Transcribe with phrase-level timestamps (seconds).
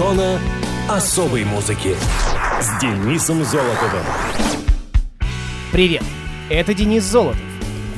[0.00, 0.40] Зона
[0.88, 1.94] особой музыки
[2.58, 4.02] с Денисом Золотовым.
[5.72, 6.02] Привет,
[6.48, 7.38] это Денис Золотов.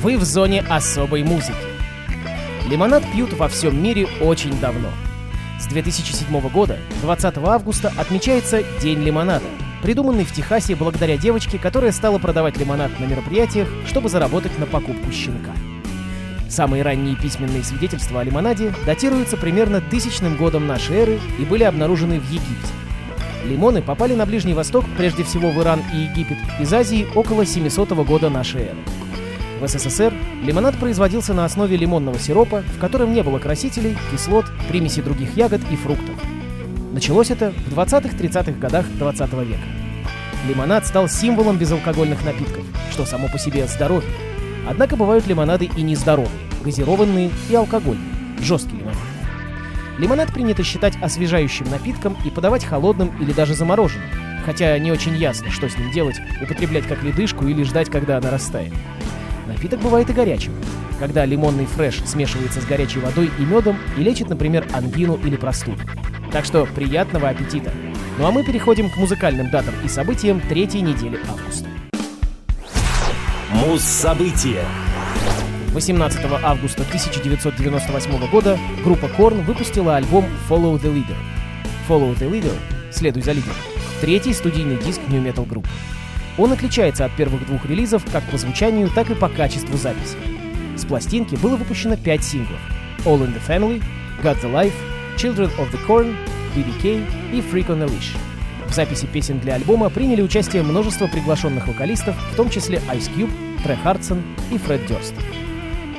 [0.01, 1.55] Вы в зоне особой музыки.
[2.69, 4.89] Лимонад пьют во всем мире очень давно.
[5.61, 9.45] С 2007 года, 20 августа, отмечается День лимонада,
[9.81, 15.09] придуманный в Техасе благодаря девочке, которая стала продавать лимонад на мероприятиях, чтобы заработать на покупку
[15.09, 15.53] щенка.
[16.53, 22.19] Самые ранние письменные свидетельства о лимонаде датируются примерно тысячным годом нашей эры и были обнаружены
[22.19, 22.71] в Египте.
[23.43, 27.93] Лимоны попали на Ближний Восток, прежде всего в Иран и Египет, из Азии около 700
[28.05, 28.77] года нашей эры.
[29.59, 35.01] В СССР лимонад производился на основе лимонного сиропа, в котором не было красителей, кислот, примесей
[35.01, 36.15] других ягод и фруктов.
[36.91, 39.63] Началось это в 20-30-х годах 20 века.
[40.47, 44.11] Лимонад стал символом безалкогольных напитков, что само по себе здоровье.
[44.69, 46.29] Однако бывают лимонады и нездоровые,
[46.63, 48.97] газированные и алкогольные, жесткий лимонад.
[49.97, 54.09] Лимонад принято считать освежающим напитком и подавать холодным или даже замороженным,
[54.45, 58.31] хотя не очень ясно, что с ним делать, употреблять как ледышку или ждать, когда она
[58.31, 58.73] растает.
[59.47, 60.53] Напиток бывает и горячим,
[60.99, 65.79] когда лимонный фреш смешивается с горячей водой и медом и лечит, например, ангину или простуду.
[66.31, 67.71] Так что приятного аппетита!
[68.17, 71.67] Ну а мы переходим к музыкальным датам и событиям третьей недели августа.
[73.51, 74.63] Муз-события.
[75.73, 81.17] 18 августа 1998 года группа Korn выпустила альбом Follow the Leader.
[81.87, 82.55] Follow the Leader—
[82.91, 83.55] «Следуй за лидером»—
[84.01, 85.69] третий студийный диск New Metal группы.
[86.37, 90.15] Он отличается от первых двух релизов как по звучанию, так и по качеству записи.
[90.77, 92.59] С пластинки было выпущено пять синглов
[93.05, 93.83] All in the Family,
[94.21, 94.73] Got the Life,
[95.17, 96.15] Children of the Corn,
[96.55, 98.15] BBK и Freak on a Leash.
[98.67, 103.31] В записи песен для альбома приняли участие множество приглашенных вокалистов, в том числе Ice Cube,
[103.63, 104.21] Трэ Хартсон
[104.51, 105.13] и Фред Дёрст.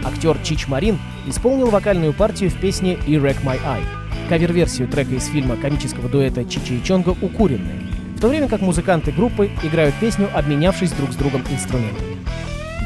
[0.04, 3.84] Актер Чич Марин исполнил вокальную партию в песне «Earache My Eye»,
[4.28, 7.80] кавер-версию трека из фильма комического дуэта Чичи и Чонга «Укуренные»,
[8.16, 12.18] в то время как музыканты группы играют песню, обменявшись друг с другом инструментами.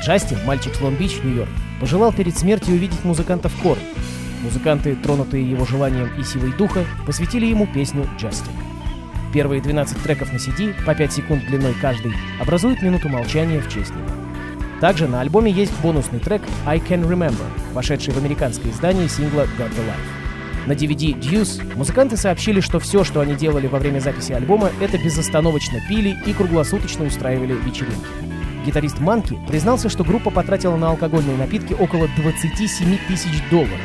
[0.03, 3.81] Джастин, мальчик с Лонг-Бич, Нью-Йорк, пожелал перед смертью увидеть музыкантов Korn.
[4.43, 8.53] Музыканты, тронутые его желанием и силой духа, посвятили ему песню «Джастин».
[9.33, 13.91] Первые 12 треков на CD, по 5 секунд длиной каждый, образуют минуту молчания в честь
[13.91, 14.18] него.
[14.81, 19.71] Также на альбоме есть бонусный трек «I Can Remember», вошедший в американское издание сингла «Got
[19.71, 20.67] the Life».
[20.67, 24.99] На DVD «Deuce» музыканты сообщили, что все, что они делали во время записи альбома, это
[24.99, 28.07] безостановочно пили и круглосуточно устраивали вечеринки.
[28.65, 33.81] Гитарист Манки признался, что группа потратила на алкогольные напитки около 27 тысяч долларов.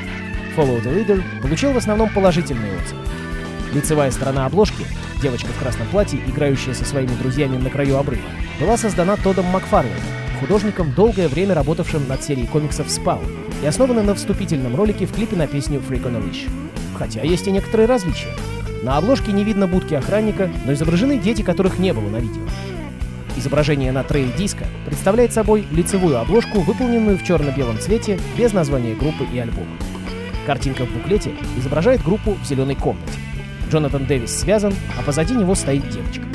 [0.55, 3.01] Follow the Leader получил в основном положительные отзывы.
[3.73, 4.85] Лицевая сторона обложки,
[5.21, 8.21] девочка в красном платье, играющая со своими друзьями на краю обрыва,
[8.59, 10.01] была создана Тодом Макфарлейном,
[10.43, 13.23] художником, долгое время работавшим над серией комиксов «Спаун»,
[13.61, 16.49] и основана на вступительном ролике в клипе на песню «Freak on a Leash».
[16.97, 18.27] Хотя есть и некоторые различия.
[18.83, 22.41] На обложке не видно будки охранника, но изображены дети, которых не было на видео.
[23.37, 29.25] Изображение на трее диска представляет собой лицевую обложку, выполненную в черно-белом цвете, без названия группы
[29.33, 29.77] и альбома.
[30.45, 33.13] Картинка в буклете изображает группу в зеленой комнате.
[33.71, 36.25] Джонатан Дэвис связан, а позади него стоит девочка.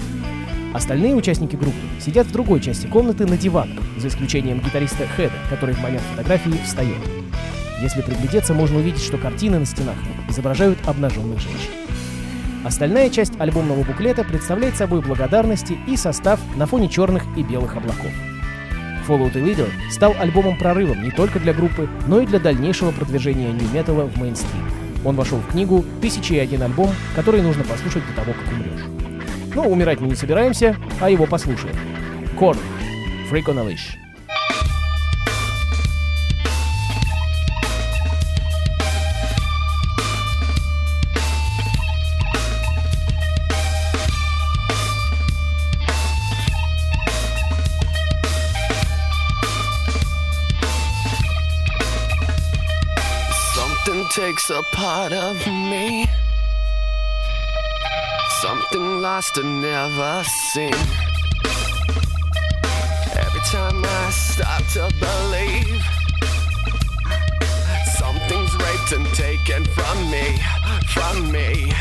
[0.75, 5.75] Остальные участники группы сидят в другой части комнаты на диванах, за исключением гитариста Хеда, который
[5.75, 6.99] в момент фотографии встает.
[7.81, 9.97] Если приглядеться, можно увидеть, что картины на стенах
[10.29, 11.71] изображают обнаженных женщин.
[12.65, 18.11] Остальная часть альбомного буклета представляет собой благодарности и состав на фоне черных и белых облаков.
[19.07, 24.05] Follow the Leader стал альбомом-прорывом не только для группы, но и для дальнейшего продвижения нью-металла
[24.05, 24.69] в мейнстрим.
[25.05, 28.98] Он вошел в книгу «Тысяча и один альбом», который нужно послушать до того, как умрешь.
[29.55, 31.77] Но умирать мы не собираемся, а его послушаем.
[32.39, 32.59] Корн.
[33.31, 33.99] Freak on a Leash.
[54.15, 56.09] Takes a part of me.
[58.71, 60.75] Something lost and never seen.
[63.17, 65.83] Every time I start to believe
[67.97, 70.39] something's raped and taken from me,
[70.89, 71.73] from me.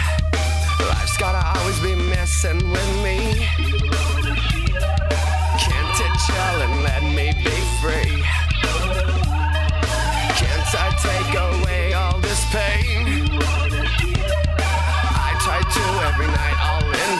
[0.79, 3.76] Life's gotta always be messing with me.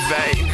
[0.07, 0.46] wij.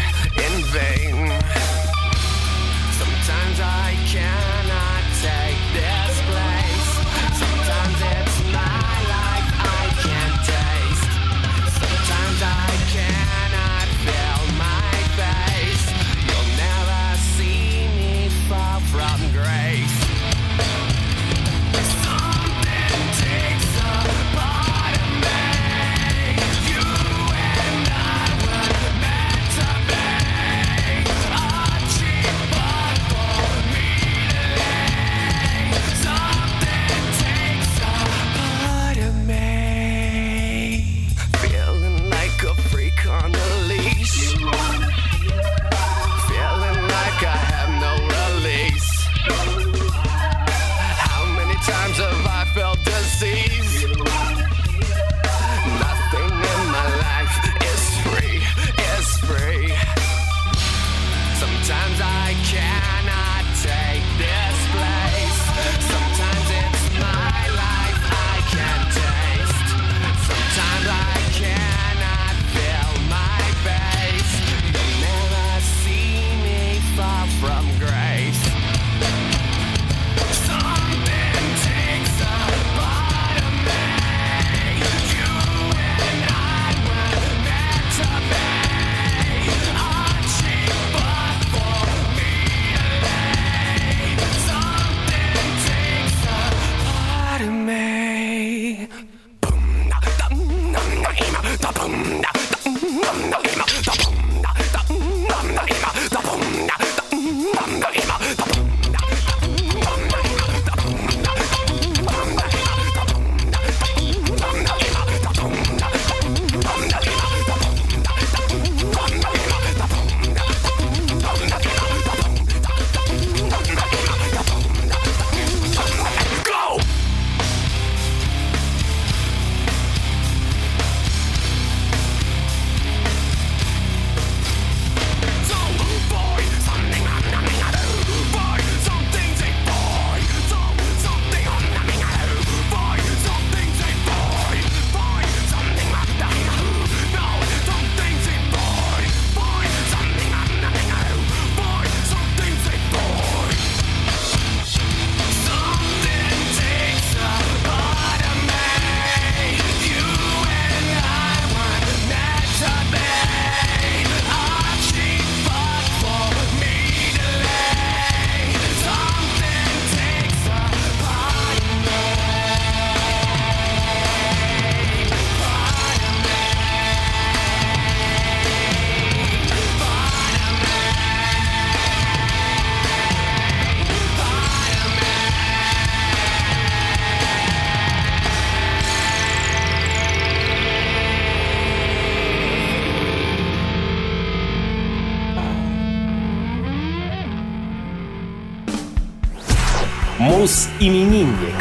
[200.19, 201.55] Блюз-именинник.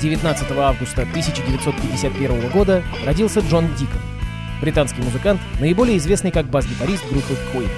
[0.00, 4.00] 19 августа 1951 года родился Джон Дикон,
[4.60, 7.70] британский музыкант, наиболее известный как бас-гитарист группы Queen.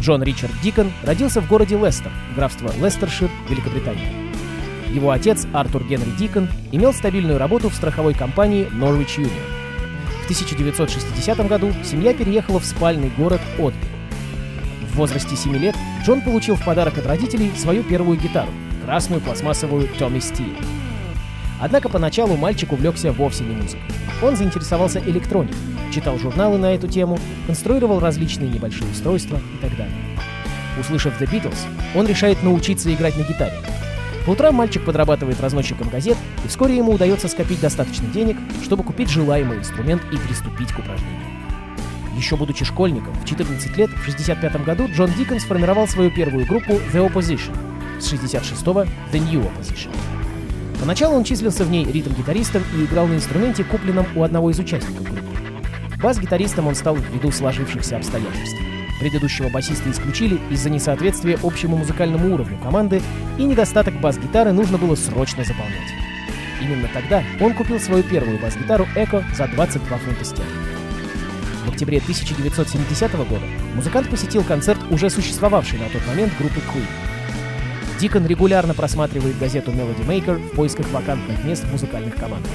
[0.00, 4.10] Джон Ричард Дикон родился в городе Лестер, графство Лестершир, Великобритания.
[4.88, 9.42] Его отец, Артур Генри Дикон, имел стабильную работу в страховой компании Norwich Union.
[10.22, 13.76] В 1960 году семья переехала в спальный город Одби.
[14.90, 18.50] В возрасте 7 лет Джон получил в подарок от родителей свою первую гитару—
[18.84, 20.56] красную пластмассовую Tommy Steele.
[21.60, 23.82] Однако поначалу мальчик увлекся вовсе не музыкой.
[24.22, 25.58] Он заинтересовался электроникой,
[25.92, 29.94] читал журналы на эту тему, конструировал различные небольшие устройства и так далее.
[30.80, 31.58] Услышав The Beatles,
[31.94, 33.58] он решает научиться играть на гитаре.
[34.24, 39.10] По утрам мальчик подрабатывает разносчиком газет, и вскоре ему удается скопить достаточно денег, чтобы купить
[39.10, 41.29] желаемый инструмент и приступить к упражнению.
[42.20, 46.72] Еще будучи школьником, в 14 лет, в 65 году Джон Дикон сформировал свою первую группу
[46.92, 47.56] The Opposition,
[47.98, 49.88] с 66-го The New Opposition.
[50.78, 55.02] Поначалу он числился в ней ритм-гитаристом и играл на инструменте, купленном у одного из участников
[55.04, 55.34] группы.
[56.02, 58.58] Бас-гитаристом он стал ввиду сложившихся обстоятельств.
[59.00, 63.00] Предыдущего басиста исключили из-за несоответствия общему музыкальному уровню команды,
[63.38, 65.94] и недостаток бас-гитары нужно было срочно заполнять.
[66.60, 70.69] Именно тогда он купил свою первую бас-гитару Echo за 22 фунта стерлингов.
[71.70, 73.44] В октябре 1970 года
[73.76, 76.84] музыкант посетил концерт уже существовавшей на тот момент группы Queen.
[78.00, 82.50] Дикон регулярно просматривает газету Melody Maker в поисках вакантных мест в музыкальных командах.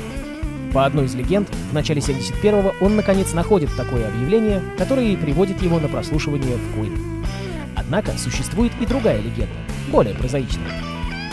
[0.74, 5.62] По одной из легенд, в начале 71-го он наконец находит такое объявление, которое и приводит
[5.62, 7.25] его на прослушивание в Queen.
[7.74, 9.55] Однако существует и другая легенда,
[9.93, 10.74] более прозаичная.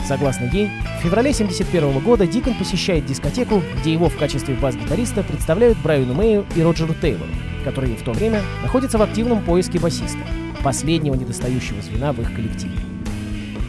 [0.06, 0.70] Согласно ей,
[1.00, 6.46] в феврале 71 года Дикон посещает дискотеку, где его в качестве бас-гитариста представляют Брайану Мэю
[6.54, 7.30] и Роджеру Тейлору,
[7.62, 10.20] которые в то время находятся в активном поиске басиста,
[10.62, 12.74] последнего недостающего звена в их коллективе.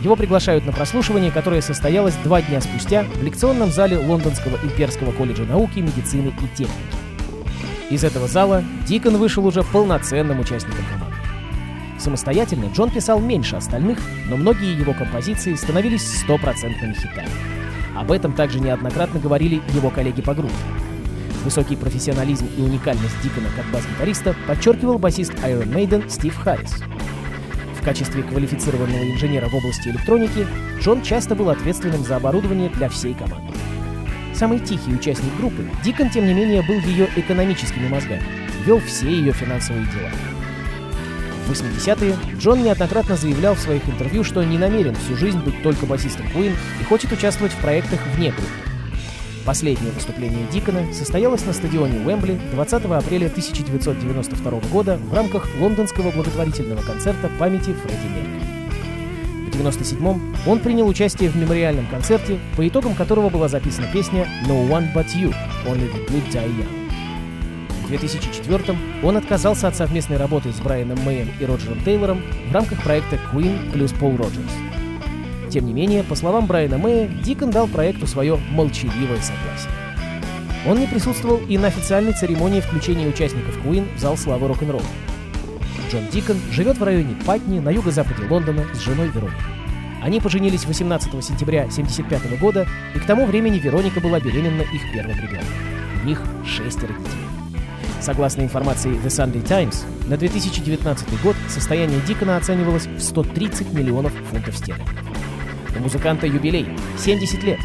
[0.04, 5.44] Его приглашают на прослушивание, которое состоялось два дня спустя в лекционном зале Лондонского имперского колледжа
[5.44, 6.98] науки, медицины и техники.
[7.90, 11.16] Из этого зала Дикон вышел уже полноценным участником команды.
[12.00, 13.98] Самостоятельно Джон писал меньше остальных,
[14.28, 17.30] но многие его композиции становились стопроцентными хитами.
[17.96, 20.54] Об этом также неоднократно говорили его коллеги по группе.
[21.44, 26.76] Высокий профессионализм и уникальность Дикона как бас-гитариста подчеркивал басист Iron Maiden Стив Харрис.
[27.80, 30.48] В качестве квалифицированного инженера в области электроники
[30.80, 33.54] Джон часто был ответственным за оборудование для всей команды.
[34.34, 38.24] Самый тихий участник группы, Дикон, тем не менее, был ее экономическими мозгами,
[38.66, 40.10] вел все ее финансовые дела.
[41.46, 45.86] В 80-е Джон неоднократно заявлял в своих интервью, что не намерен всю жизнь быть только
[45.86, 48.73] басистом Queen и хочет участвовать в проектах вне группы.
[49.46, 56.82] Последнее выступление Дикона состоялось на стадионе Уэмбли 20 апреля 1992 года в рамках лондонского благотворительного
[56.82, 58.54] концерта памяти Фредди Меркьюри.
[59.52, 64.66] В 1997-м он принял участие в мемориальном концерте, по итогам которого была записана песня «No
[64.70, 65.36] One But You»
[65.68, 66.84] «Only the Good Die Young».
[67.84, 72.82] В 2004 он отказался от совместной работы с Брайаном Мэем и Роджером Тейлором в рамках
[72.82, 74.54] проекта Queen плюс Пол Роджерс.
[75.54, 79.70] Тем не менее, по словам Брайана Мэя, Дикон дал проекту свое молчаливое согласие.
[80.68, 84.84] Он не присутствовал и на официальной церемонии включения участников Queen в зал славы рок-н-ролла.
[85.92, 89.44] Джон Дикон живет в районе Патни на юго-западе Лондона с женой Вероникой.
[90.02, 95.18] Они поженились 18 сентября 1975 года, и к тому времени Вероника была беременна их первым
[95.18, 95.54] ребенком.
[96.02, 97.62] У них шестеро детей.
[98.02, 104.58] Согласно информации The Sunday Times, на 2019 год состояние Дикона оценивалось в 130 миллионов фунтов
[104.58, 105.04] стерлингов.
[105.76, 107.60] У музыканта юбилей— 70 лет.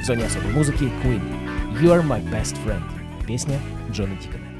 [0.00, 1.22] В зоне особой музыки Queen.
[1.80, 2.82] You are my best friend.
[3.26, 3.58] Песня
[3.90, 4.51] Джона Дикона.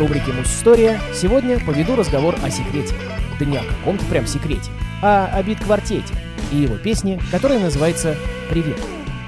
[0.00, 2.94] Рубрике «Муз-история» сегодня поведу разговор о секрете.
[3.38, 4.70] Да не о каком-то прям секрете,
[5.02, 6.14] а о бит-квартете
[6.50, 8.16] и его песне, которая называется
[8.48, 8.78] «Привет».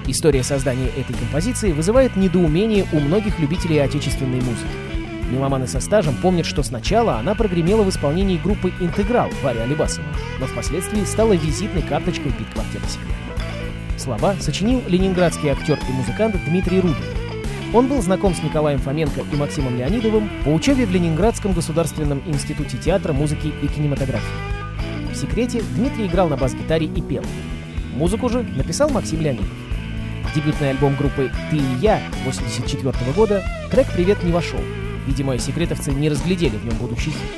[0.06, 4.66] История создания этой композиции вызывает недоумение у многих любителей отечественной музыки.
[5.30, 10.06] Меломаны со стажем помнят, что сначала она прогремела в исполнении группы «Интеграл» Варя Алибасова,
[10.40, 13.12] но впоследствии стала визитной карточкой бит-квартета «Секрет».
[13.98, 17.21] Слова сочинил ленинградский актер и музыкант Дмитрий Рубин.
[17.74, 22.76] Он был знаком с Николаем Фоменко и Максимом Леонидовым по учебе в Ленинградском государственном институте
[22.76, 24.28] театра, музыки и кинематографии.
[25.10, 27.24] В «Секрете» Дмитрий играл на бас-гитаре и пел.
[27.94, 29.48] Музыку же написал Максим Леонидов.
[30.34, 34.60] Дебютный альбом группы «Ты и я» 84 года трек «Привет» не вошел.
[35.06, 37.30] Видимо, секретовцы не разглядели в нем будущий хит.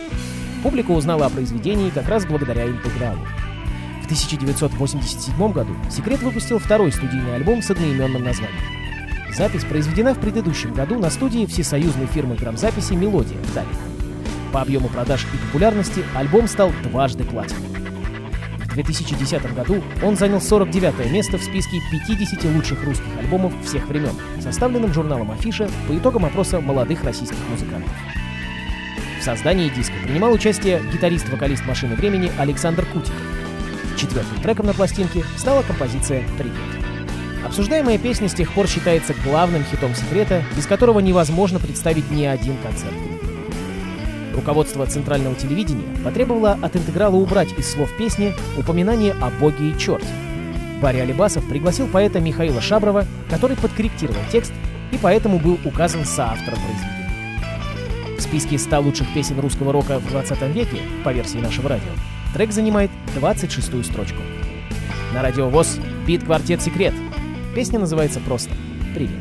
[0.65, 3.21] Публика узнала о произведении как раз благодаря интегралу.
[4.03, 8.84] В 1987 году «Секрет» выпустил второй студийный альбом с одноименным названием.
[9.35, 13.75] Запись произведена в предыдущем году на студии всесоюзной фирмы грамзаписи «Мелодия» в Таллине.
[14.53, 17.75] По объему продаж и популярности альбом стал дважды платиновым.
[18.59, 24.13] В 2010 году он занял 49 место в списке 50 лучших русских альбомов всех времен,
[24.41, 27.93] составленном журналом «Афиша» по итогам опроса молодых российских музыкантов.
[29.19, 33.21] В создании диска принимал участие гитарист-вокалист «Машины времени» Александр Кутиков.
[33.97, 36.84] Четвертым треком на пластинке стала композиция «Привет».
[37.45, 42.57] Обсуждаемая песня с тех пор считается главным хитом секрета, без которого невозможно представить ни один
[42.57, 42.95] концерт.
[44.35, 50.09] Руководство центрального телевидения потребовало от интеграла убрать из слов песни упоминание о боге и черте.
[50.81, 54.53] Барри Алибасов пригласил поэта Михаила Шаброва, который подкорректировал текст
[54.91, 58.19] и поэтому был указан соавтором произведения.
[58.19, 61.91] В списке 100 лучших песен русского рока в 20 веке, по версии нашего радио,
[62.33, 64.21] трек занимает 26-ю строчку.
[65.13, 66.95] На радио ВОЗ бит-квартет «Секрет».
[67.55, 68.51] Песня называется просто
[68.97, 69.13] «Привет».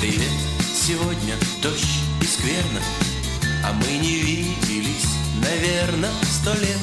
[0.00, 0.22] Привет,
[0.72, 1.82] сегодня дождь
[2.24, 2.80] скверно,
[3.64, 6.78] А мы не виделись, наверное, сто лет.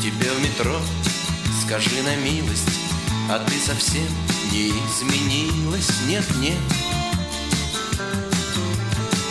[0.00, 0.78] Тебе в метро
[1.64, 2.73] скажи на милость,
[3.28, 4.06] А ты совсем
[4.52, 6.58] не изменилась, нет-нет.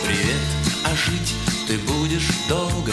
[0.04, 0.40] Привет,
[0.84, 1.34] а жить
[1.68, 2.92] ты будешь долго,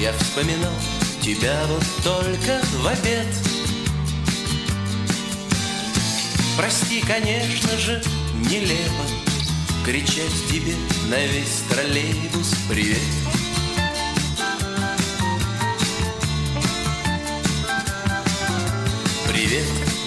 [0.00, 0.72] Я вспоминал
[1.20, 3.26] тебя вот только в обед.
[6.56, 8.02] Прости, конечно же,
[8.48, 9.04] нелепо
[9.84, 10.74] Кричать тебе
[11.08, 13.43] на весь троллейбус привет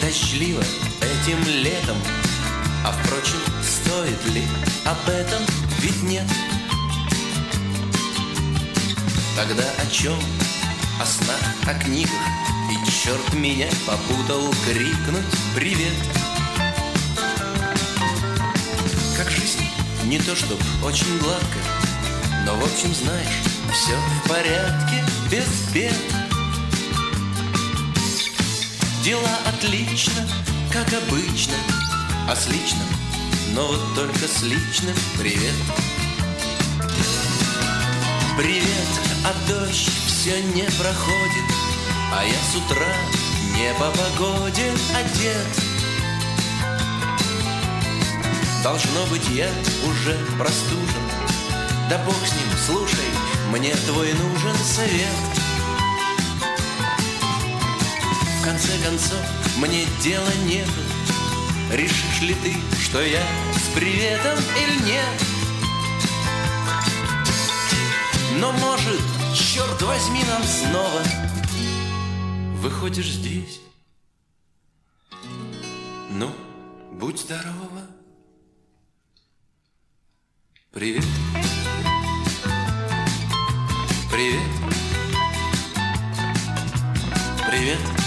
[0.08, 0.64] Дождливо
[1.02, 1.98] этим летом.
[2.86, 4.42] А впрочем, стоит ли
[4.86, 5.44] об этом?
[5.82, 6.24] Ведь нет.
[9.36, 10.18] Тогда о чем?
[11.02, 12.14] О снах, о книгах.
[12.72, 15.94] И черт меня попутал крикнуть привет.
[19.18, 19.66] Как жизнь,
[20.06, 21.60] не то чтоб очень гладко.
[22.46, 23.42] Но в общем знаешь,
[23.74, 26.27] все в порядке, без бед
[29.08, 30.28] Дела отлично,
[30.70, 31.54] как обычно
[32.28, 32.86] А с личным,
[33.54, 35.56] но вот только с личным привет.
[38.38, 38.90] Привет,
[39.24, 41.48] а дождь все не проходит
[42.12, 42.94] А я с утра
[43.56, 45.64] не по погоде одет.
[48.62, 49.50] Должно быть, я
[49.90, 51.10] уже простужен
[51.90, 53.08] Да бог с ним, слушай,
[53.54, 55.27] мне твой нужен совет
[58.48, 59.20] конце концов,
[59.58, 60.82] мне дела нету
[61.74, 63.22] Решишь ли ты, что я
[63.54, 65.22] с приветом или нет?
[68.40, 69.02] Но может,
[69.36, 71.02] черт возьми, нам снова
[72.62, 73.60] Выходишь здесь.
[76.10, 76.32] Ну,
[76.94, 77.86] будь здорова.
[80.72, 81.04] Привет.
[84.10, 84.42] Привет.
[87.50, 88.07] Привет